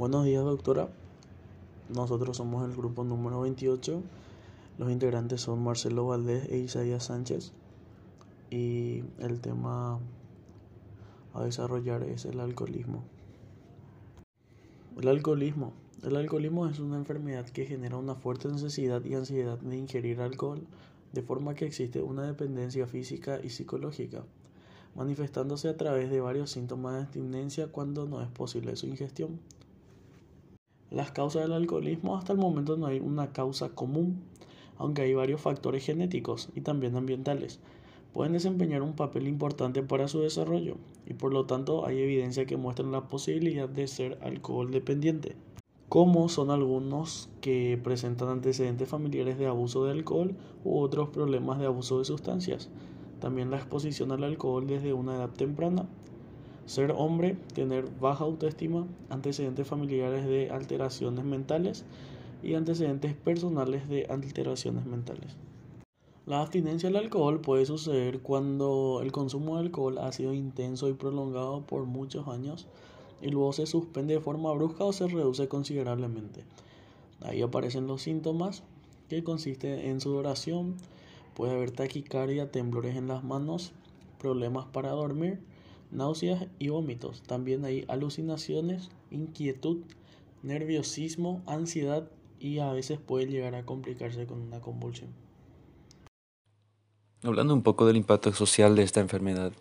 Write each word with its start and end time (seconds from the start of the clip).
Buenos 0.00 0.24
días, 0.24 0.42
doctora. 0.42 0.88
Nosotros 1.94 2.38
somos 2.38 2.66
el 2.66 2.74
grupo 2.74 3.04
número 3.04 3.42
28. 3.42 4.02
Los 4.78 4.90
integrantes 4.90 5.42
son 5.42 5.62
Marcelo 5.62 6.06
Valdés 6.06 6.48
e 6.48 6.56
Isaías 6.56 7.04
Sánchez. 7.04 7.52
Y 8.48 9.04
el 9.18 9.42
tema 9.42 10.00
a 11.34 11.44
desarrollar 11.44 12.02
es 12.04 12.24
el 12.24 12.40
alcoholismo. 12.40 13.04
El 14.98 15.08
alcoholismo. 15.08 15.74
El 16.02 16.16
alcoholismo 16.16 16.66
es 16.66 16.78
una 16.78 16.96
enfermedad 16.96 17.44
que 17.50 17.66
genera 17.66 17.98
una 17.98 18.14
fuerte 18.14 18.48
necesidad 18.48 19.04
y 19.04 19.16
ansiedad 19.16 19.58
de 19.58 19.76
ingerir 19.76 20.22
alcohol, 20.22 20.62
de 21.12 21.20
forma 21.20 21.54
que 21.54 21.66
existe 21.66 22.00
una 22.00 22.22
dependencia 22.22 22.86
física 22.86 23.38
y 23.44 23.50
psicológica, 23.50 24.24
manifestándose 24.94 25.68
a 25.68 25.76
través 25.76 26.08
de 26.08 26.22
varios 26.22 26.52
síntomas 26.52 26.94
de 26.94 27.00
abstinencia 27.02 27.66
cuando 27.66 28.06
no 28.06 28.22
es 28.22 28.28
posible 28.28 28.76
su 28.76 28.86
ingestión. 28.86 29.38
Las 30.90 31.12
causas 31.12 31.42
del 31.42 31.52
alcoholismo 31.52 32.16
hasta 32.16 32.32
el 32.32 32.38
momento 32.40 32.76
no 32.76 32.86
hay 32.86 32.98
una 32.98 33.32
causa 33.32 33.68
común, 33.68 34.24
aunque 34.76 35.02
hay 35.02 35.14
varios 35.14 35.40
factores 35.40 35.86
genéticos 35.86 36.48
y 36.56 36.62
también 36.62 36.96
ambientales. 36.96 37.60
Pueden 38.12 38.32
desempeñar 38.32 38.82
un 38.82 38.94
papel 38.94 39.28
importante 39.28 39.84
para 39.84 40.08
su 40.08 40.18
desarrollo 40.18 40.78
y 41.06 41.14
por 41.14 41.32
lo 41.32 41.46
tanto 41.46 41.86
hay 41.86 42.00
evidencia 42.00 42.44
que 42.44 42.56
muestra 42.56 42.84
la 42.86 43.06
posibilidad 43.06 43.68
de 43.68 43.86
ser 43.86 44.18
alcohol 44.20 44.72
dependiente, 44.72 45.36
como 45.88 46.28
son 46.28 46.50
algunos 46.50 47.28
que 47.40 47.78
presentan 47.80 48.28
antecedentes 48.28 48.88
familiares 48.88 49.38
de 49.38 49.46
abuso 49.46 49.84
de 49.84 49.92
alcohol 49.92 50.34
u 50.64 50.80
otros 50.80 51.10
problemas 51.10 51.60
de 51.60 51.66
abuso 51.66 52.00
de 52.00 52.04
sustancias. 52.04 52.68
También 53.20 53.52
la 53.52 53.58
exposición 53.58 54.10
al 54.10 54.24
alcohol 54.24 54.66
desde 54.66 54.92
una 54.92 55.14
edad 55.14 55.30
temprana 55.30 55.88
ser 56.70 56.92
hombre, 56.96 57.36
tener 57.52 57.90
baja 58.00 58.22
autoestima, 58.22 58.86
antecedentes 59.08 59.66
familiares 59.66 60.24
de 60.24 60.50
alteraciones 60.50 61.24
mentales 61.24 61.84
y 62.44 62.54
antecedentes 62.54 63.12
personales 63.12 63.88
de 63.88 64.06
alteraciones 64.06 64.86
mentales. 64.86 65.34
La 66.26 66.40
abstinencia 66.42 66.88
al 66.88 66.94
alcohol 66.94 67.40
puede 67.40 67.66
suceder 67.66 68.20
cuando 68.20 69.00
el 69.02 69.10
consumo 69.10 69.56
de 69.56 69.62
alcohol 69.62 69.98
ha 69.98 70.12
sido 70.12 70.32
intenso 70.32 70.88
y 70.88 70.92
prolongado 70.92 71.62
por 71.62 71.86
muchos 71.86 72.28
años 72.28 72.68
y 73.20 73.30
luego 73.30 73.52
se 73.52 73.66
suspende 73.66 74.14
de 74.14 74.20
forma 74.20 74.52
brusca 74.52 74.84
o 74.84 74.92
se 74.92 75.08
reduce 75.08 75.48
considerablemente. 75.48 76.44
Ahí 77.20 77.42
aparecen 77.42 77.88
los 77.88 78.02
síntomas 78.02 78.62
que 79.08 79.24
consisten 79.24 79.80
en 79.80 80.00
sudoración, 80.00 80.76
puede 81.34 81.52
haber 81.52 81.72
taquicardia, 81.72 82.52
temblores 82.52 82.94
en 82.94 83.08
las 83.08 83.24
manos, 83.24 83.72
problemas 84.20 84.66
para 84.66 84.90
dormir, 84.90 85.40
náuseas 85.90 86.46
y 86.58 86.68
vómitos. 86.68 87.22
También 87.22 87.64
hay 87.64 87.84
alucinaciones, 87.88 88.90
inquietud, 89.10 89.78
nerviosismo, 90.42 91.42
ansiedad 91.46 92.08
y 92.38 92.58
a 92.58 92.72
veces 92.72 92.98
puede 92.98 93.26
llegar 93.26 93.54
a 93.54 93.64
complicarse 93.64 94.26
con 94.26 94.40
una 94.40 94.60
convulsión. 94.60 95.10
Hablando 97.22 97.52
un 97.52 97.62
poco 97.62 97.86
del 97.86 97.96
impacto 97.96 98.32
social 98.32 98.74
de 98.76 98.82
esta 98.82 99.00
enfermedad, 99.00 99.52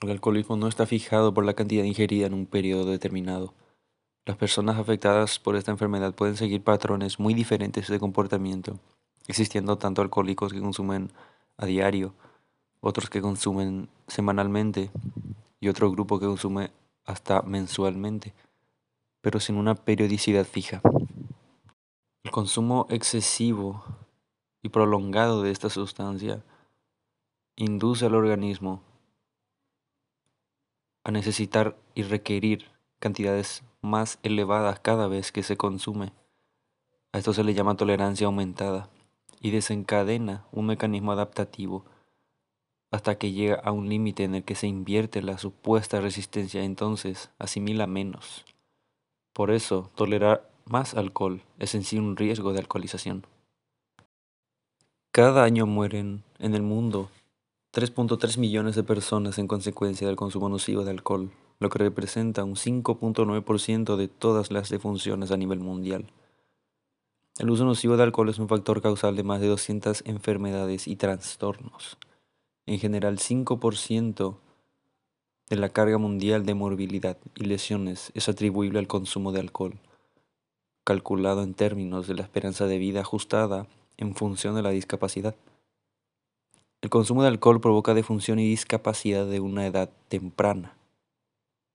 el 0.00 0.10
alcoholismo 0.10 0.56
no 0.56 0.66
está 0.66 0.86
fijado 0.86 1.32
por 1.32 1.44
la 1.44 1.54
cantidad 1.54 1.84
ingerida 1.84 2.26
en 2.26 2.34
un 2.34 2.46
periodo 2.46 2.90
determinado. 2.90 3.54
Las 4.26 4.36
personas 4.36 4.78
afectadas 4.78 5.38
por 5.38 5.56
esta 5.56 5.70
enfermedad 5.70 6.14
pueden 6.14 6.36
seguir 6.36 6.62
patrones 6.62 7.18
muy 7.18 7.34
diferentes 7.34 7.88
de 7.88 7.98
comportamiento, 7.98 8.78
existiendo 9.26 9.78
tanto 9.78 10.02
alcohólicos 10.02 10.52
que 10.52 10.60
consumen 10.60 11.10
a 11.56 11.66
diario, 11.66 12.14
otros 12.80 13.10
que 13.10 13.20
consumen 13.20 13.88
semanalmente 14.06 14.90
y 15.60 15.68
otro 15.68 15.90
grupo 15.90 16.18
que 16.18 16.26
consume 16.26 16.70
hasta 17.04 17.42
mensualmente, 17.42 18.34
pero 19.20 19.40
sin 19.40 19.56
una 19.56 19.74
periodicidad 19.74 20.44
fija. 20.44 20.80
El 22.22 22.30
consumo 22.30 22.86
excesivo 22.90 23.84
y 24.62 24.68
prolongado 24.68 25.42
de 25.42 25.50
esta 25.50 25.70
sustancia 25.70 26.44
induce 27.56 28.06
al 28.06 28.14
organismo 28.14 28.82
a 31.04 31.10
necesitar 31.10 31.76
y 31.94 32.02
requerir 32.02 32.66
cantidades 32.98 33.62
más 33.80 34.18
elevadas 34.22 34.80
cada 34.80 35.08
vez 35.08 35.32
que 35.32 35.42
se 35.42 35.56
consume. 35.56 36.12
A 37.12 37.18
esto 37.18 37.32
se 37.32 37.44
le 37.44 37.54
llama 37.54 37.76
tolerancia 37.76 38.26
aumentada 38.26 38.90
y 39.40 39.50
desencadena 39.50 40.44
un 40.52 40.66
mecanismo 40.66 41.12
adaptativo 41.12 41.84
hasta 42.90 43.16
que 43.16 43.32
llega 43.32 43.56
a 43.56 43.72
un 43.72 43.88
límite 43.88 44.24
en 44.24 44.34
el 44.34 44.44
que 44.44 44.54
se 44.54 44.66
invierte 44.66 45.22
la 45.22 45.38
supuesta 45.38 46.00
resistencia, 46.00 46.62
entonces 46.62 47.30
asimila 47.38 47.86
menos. 47.86 48.44
Por 49.32 49.50
eso, 49.50 49.90
tolerar 49.94 50.48
más 50.64 50.94
alcohol 50.94 51.42
es 51.58 51.74
en 51.74 51.84
sí 51.84 51.98
un 51.98 52.16
riesgo 52.16 52.52
de 52.52 52.60
alcoholización. 52.60 53.26
Cada 55.12 55.44
año 55.44 55.66
mueren 55.66 56.22
en 56.38 56.54
el 56.54 56.62
mundo 56.62 57.10
3.3 57.72 58.38
millones 58.38 58.76
de 58.76 58.82
personas 58.82 59.38
en 59.38 59.46
consecuencia 59.46 60.06
del 60.06 60.16
consumo 60.16 60.48
nocivo 60.48 60.84
de 60.84 60.90
alcohol, 60.90 61.30
lo 61.58 61.68
que 61.68 61.78
representa 61.78 62.44
un 62.44 62.54
5.9% 62.54 63.96
de 63.96 64.08
todas 64.08 64.50
las 64.50 64.70
defunciones 64.70 65.30
a 65.30 65.36
nivel 65.36 65.60
mundial. 65.60 66.10
El 67.38 67.50
uso 67.50 67.64
nocivo 67.64 67.96
de 67.96 68.02
alcohol 68.02 68.28
es 68.28 68.38
un 68.38 68.48
factor 68.48 68.80
causal 68.80 69.16
de 69.16 69.22
más 69.22 69.40
de 69.40 69.48
200 69.48 70.02
enfermedades 70.06 70.88
y 70.88 70.96
trastornos. 70.96 71.98
En 72.68 72.78
general, 72.78 73.16
5% 73.16 74.36
de 75.48 75.56
la 75.56 75.70
carga 75.70 75.96
mundial 75.96 76.44
de 76.44 76.52
morbilidad 76.52 77.16
y 77.34 77.46
lesiones 77.46 78.12
es 78.14 78.28
atribuible 78.28 78.78
al 78.78 78.86
consumo 78.86 79.32
de 79.32 79.40
alcohol, 79.40 79.78
calculado 80.84 81.42
en 81.42 81.54
términos 81.54 82.06
de 82.06 82.12
la 82.12 82.24
esperanza 82.24 82.66
de 82.66 82.76
vida 82.76 83.00
ajustada 83.00 83.66
en 83.96 84.14
función 84.14 84.54
de 84.54 84.60
la 84.60 84.68
discapacidad. 84.68 85.34
El 86.82 86.90
consumo 86.90 87.22
de 87.22 87.28
alcohol 87.28 87.62
provoca 87.62 87.94
defunción 87.94 88.38
y 88.38 88.46
discapacidad 88.46 89.24
de 89.24 89.40
una 89.40 89.66
edad 89.66 89.88
temprana. 90.08 90.76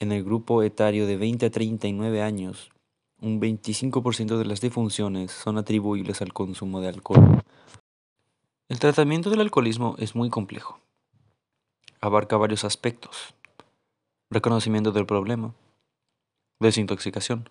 En 0.00 0.12
el 0.12 0.22
grupo 0.22 0.62
etario 0.62 1.06
de 1.06 1.16
20 1.16 1.46
a 1.46 1.50
39 1.50 2.20
años, 2.20 2.68
un 3.22 3.40
25% 3.40 4.36
de 4.36 4.44
las 4.44 4.60
defunciones 4.60 5.32
son 5.32 5.56
atribuibles 5.56 6.20
al 6.20 6.34
consumo 6.34 6.82
de 6.82 6.88
alcohol. 6.88 7.42
El 8.74 8.80
tratamiento 8.80 9.30
del 9.30 9.40
alcoholismo 9.40 9.94
es 9.98 10.16
muy 10.16 10.30
complejo. 10.30 10.80
Abarca 12.00 12.36
varios 12.36 12.64
aspectos. 12.64 13.32
Reconocimiento 14.30 14.90
del 14.90 15.06
problema, 15.06 15.54
desintoxicación, 16.58 17.48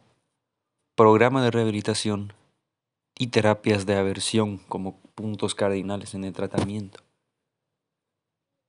programa 0.95 1.41
de 1.41 1.49
rehabilitación 1.49 2.33
y 3.17 3.27
terapias 3.27 3.85
de 3.85 3.95
aversión 3.95 4.57
como 4.57 4.99
puntos 5.15 5.55
cardinales 5.55 6.13
en 6.13 6.25
el 6.25 6.33
tratamiento. 6.33 6.99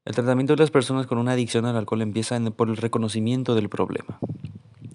El 0.05 0.15
tratamiento 0.15 0.53
de 0.53 0.63
las 0.63 0.71
personas 0.71 1.09
con 1.09 1.19
una 1.19 1.33
adicción 1.33 1.67
al 1.67 1.77
alcohol 1.77 2.03
empieza 2.03 2.39
por 2.53 2.69
el 2.69 2.77
reconocimiento 2.77 3.57
del 3.57 3.69
problema. 3.69 4.21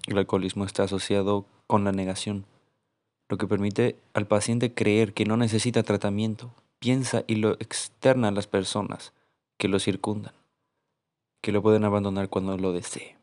El 0.06 0.16
alcoholismo 0.16 0.64
está 0.64 0.84
asociado 0.84 1.44
con 1.66 1.84
la 1.84 1.92
negación, 1.92 2.46
lo 3.28 3.36
que 3.36 3.46
permite 3.46 3.98
al 4.14 4.26
paciente 4.26 4.72
creer 4.72 5.12
que 5.12 5.26
no 5.26 5.36
necesita 5.36 5.82
tratamiento 5.82 6.54
piensa 6.80 7.22
y 7.28 7.36
lo 7.36 7.52
externa 7.52 8.28
a 8.28 8.32
las 8.32 8.48
personas 8.48 9.12
que 9.58 9.68
lo 9.68 9.78
circundan, 9.78 10.32
que 11.42 11.52
lo 11.52 11.62
pueden 11.62 11.84
abandonar 11.84 12.28
cuando 12.28 12.56
lo 12.56 12.72
desee. 12.72 13.20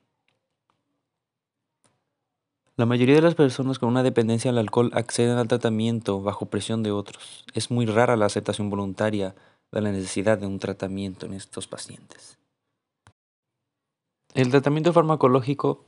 La 2.78 2.86
mayoría 2.86 3.16
de 3.16 3.24
las 3.24 3.34
personas 3.34 3.80
con 3.80 3.90
una 3.90 4.04
dependencia 4.04 4.52
al 4.52 4.60
alcohol 4.60 4.92
acceden 4.94 5.40
al 5.40 5.48
tratamiento 5.48 6.22
bajo 6.22 6.46
presión 6.46 6.84
de 6.84 6.92
otros. 6.92 7.44
Es 7.56 7.72
muy 7.72 7.88
rara 7.88 8.16
la 8.16 8.28
aceptación 8.28 8.70
voluntaria 8.70 9.34
de 9.72 9.82
la 9.82 9.92
necesidad 9.92 10.38
de 10.38 10.46
un 10.46 10.60
tratamiento 10.60 11.26
en 11.26 11.34
estos 11.34 11.68
pacientes. 11.68 12.38
El 14.36 14.52
tratamiento 14.52 14.94
farmacológico 14.94 15.84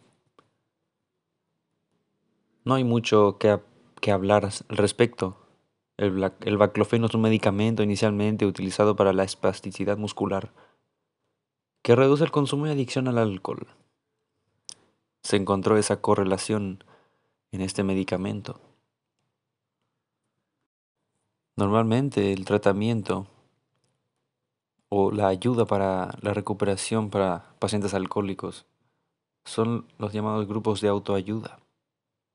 no 2.65 2.73
hay 2.73 2.83
mucho 2.83 3.37
que, 3.37 3.59
que 4.01 4.11
hablar 4.11 4.45
al 4.45 4.77
respecto. 4.77 5.37
El, 5.99 6.57
baclofeno 6.57 7.07
es 7.07 7.13
un 7.13 7.19
medicamento 7.19 7.83
inicialmente 7.83 8.45
utilizado 8.45 8.95
para 8.95 9.11
la 9.11 9.25
espasticidad 9.25 9.97
muscular 9.97 10.53
que 11.81 11.93
reduce 11.93 12.23
el 12.23 12.31
consumo 12.31 12.67
y 12.67 12.69
adicción 12.69 13.09
al 13.09 13.17
alcohol. 13.17 13.67
Se 15.23 15.35
encontró 15.35 15.75
esa 15.75 15.99
correlación 15.99 16.85
en 17.51 17.59
este 17.59 17.83
medicamento. 17.83 18.61
Normalmente 21.57 22.31
el 22.31 22.45
tratamiento 22.45 23.27
o 24.87 25.11
la 25.11 25.27
ayuda 25.27 25.65
para 25.65 26.17
la 26.21 26.33
recuperación 26.33 27.09
para 27.09 27.55
pacientes 27.59 27.93
alcohólicos 27.93 28.65
son 29.43 29.85
los 29.97 30.13
llamados 30.13 30.47
grupos 30.47 30.79
de 30.79 30.87
autoayuda. 30.87 31.59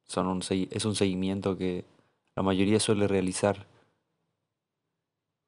Son 0.03 0.27
un, 0.27 0.43
es 0.51 0.85
un 0.85 0.95
seguimiento 0.95 1.57
que 1.57 1.87
la 2.37 2.43
mayoría 2.43 2.81
suele 2.81 3.09
realizar. 3.09 3.67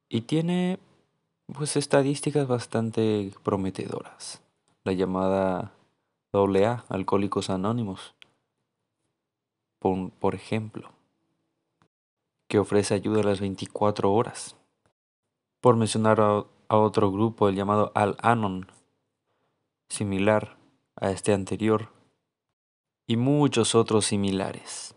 Y 0.08 0.22
tiene 0.22 0.78
pues 1.46 1.76
estadísticas 1.76 2.46
bastante 2.46 3.32
prometedoras. 3.42 4.42
La 4.84 4.92
llamada 4.92 5.72
AA, 6.32 6.84
Alcohólicos 6.88 7.50
Anónimos. 7.50 8.14
por, 9.80 10.34
ejemplo, 10.34 10.90
que 12.48 12.58
ofrece 12.58 12.94
ayuda 12.94 13.20
a 13.20 13.24
las 13.24 13.40
24 13.40 14.12
horas. 14.12 14.56
Por 15.60 15.76
mencionar 15.76 16.20
a, 16.20 16.44
a 16.68 16.76
otro 16.76 17.12
grupo, 17.12 17.48
el 17.48 17.54
llamado 17.54 17.92
Al-Anon, 17.94 18.68
similar 19.88 20.56
a 20.96 21.10
este 21.10 21.32
anterior, 21.32 21.90
y 23.06 23.16
muchos 23.16 23.74
otros 23.74 24.06
similares. 24.06 24.96